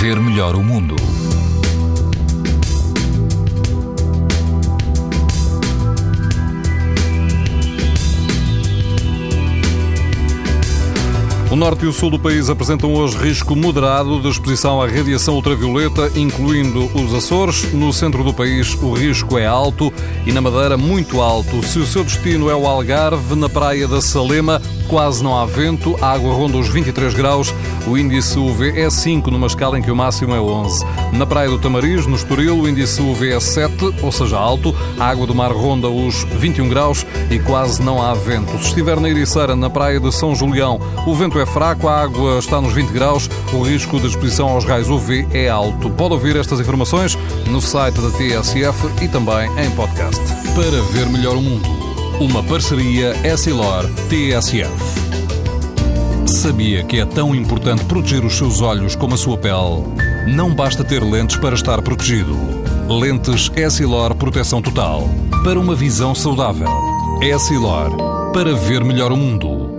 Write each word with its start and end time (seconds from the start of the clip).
ver 0.00 0.18
melhor 0.18 0.56
o 0.56 0.62
mundo. 0.62 0.96
O 11.50 11.56
norte 11.56 11.84
e 11.84 11.88
o 11.88 11.92
sul 11.92 12.08
do 12.08 12.18
país 12.18 12.48
apresentam 12.48 12.94
hoje 12.94 13.18
risco 13.18 13.54
moderado 13.54 14.22
de 14.22 14.28
exposição 14.28 14.80
à 14.80 14.88
radiação 14.88 15.34
ultravioleta, 15.34 16.10
incluindo 16.16 16.90
os 16.94 17.12
Açores. 17.12 17.70
No 17.74 17.92
centro 17.92 18.24
do 18.24 18.32
país, 18.32 18.72
o 18.80 18.94
risco 18.94 19.36
é 19.36 19.46
alto 19.46 19.92
e 20.24 20.32
na 20.32 20.40
Madeira, 20.40 20.78
muito 20.78 21.20
alto. 21.20 21.62
Se 21.62 21.78
o 21.78 21.84
seu 21.84 22.04
destino 22.04 22.48
é 22.48 22.54
o 22.54 22.66
Algarve, 22.66 23.34
na 23.34 23.50
praia 23.50 23.86
da 23.86 24.00
Salema, 24.00 24.62
quase 24.90 25.22
não 25.22 25.38
há 25.38 25.46
vento, 25.46 25.96
a 26.02 26.10
água 26.10 26.34
ronda 26.34 26.58
os 26.58 26.68
23 26.68 27.14
graus, 27.14 27.54
o 27.86 27.96
índice 27.96 28.36
UV 28.36 28.76
é 28.76 28.90
5, 28.90 29.30
numa 29.30 29.46
escala 29.46 29.78
em 29.78 29.82
que 29.82 29.90
o 29.90 29.94
máximo 29.94 30.34
é 30.34 30.40
11. 30.40 30.84
Na 31.12 31.24
praia 31.24 31.48
do 31.48 31.60
Tamariz, 31.60 32.06
no 32.06 32.16
Estoril, 32.16 32.58
o 32.58 32.68
índice 32.68 33.00
UV 33.00 33.30
é 33.30 33.38
7, 33.38 33.72
ou 34.02 34.10
seja, 34.10 34.36
alto, 34.36 34.74
a 34.98 35.06
água 35.06 35.28
do 35.28 35.34
mar 35.34 35.52
ronda 35.52 35.88
os 35.88 36.24
21 36.24 36.68
graus 36.68 37.06
e 37.30 37.38
quase 37.38 37.80
não 37.80 38.02
há 38.02 38.14
vento. 38.14 38.50
Se 38.58 38.66
estiver 38.66 38.98
na 38.98 39.08
Ericeira, 39.08 39.54
na 39.54 39.70
praia 39.70 40.00
de 40.00 40.10
São 40.12 40.34
Julião, 40.34 40.80
o 41.06 41.14
vento 41.14 41.38
é 41.38 41.46
fraco, 41.46 41.86
a 41.86 42.00
água 42.00 42.40
está 42.40 42.60
nos 42.60 42.72
20 42.72 42.90
graus, 42.90 43.30
o 43.52 43.62
risco 43.62 44.00
de 44.00 44.08
exposição 44.08 44.48
aos 44.48 44.64
raios 44.64 44.88
UV 44.88 45.28
é 45.32 45.48
alto. 45.48 45.88
Pode 45.90 46.14
ouvir 46.14 46.34
estas 46.34 46.58
informações 46.58 47.16
no 47.46 47.60
site 47.60 48.00
da 48.00 48.10
TSF 48.10 49.04
e 49.04 49.06
também 49.06 49.48
em 49.56 49.70
podcast. 49.70 50.20
Para 50.52 50.82
ver 50.92 51.06
melhor 51.06 51.36
o 51.36 51.40
mundo. 51.40 51.89
Uma 52.18 52.42
parceria 52.42 53.14
Essilor-TSF. 53.24 54.70
Sabia 56.26 56.82
que 56.84 56.98
é 56.98 57.04
tão 57.04 57.34
importante 57.34 57.84
proteger 57.84 58.24
os 58.24 58.36
seus 58.36 58.60
olhos 58.60 58.96
como 58.96 59.14
a 59.14 59.18
sua 59.18 59.36
pele? 59.38 59.84
Não 60.26 60.54
basta 60.54 60.82
ter 60.82 61.02
lentes 61.02 61.36
para 61.36 61.54
estar 61.54 61.80
protegido. 61.82 62.36
Lentes 62.88 63.50
Essilor 63.54 64.14
Proteção 64.14 64.60
Total. 64.60 65.08
Para 65.44 65.58
uma 65.58 65.74
visão 65.74 66.14
saudável. 66.14 66.68
Essilor. 67.22 68.32
Para 68.32 68.54
ver 68.54 68.84
melhor 68.84 69.12
o 69.12 69.16
mundo. 69.16 69.69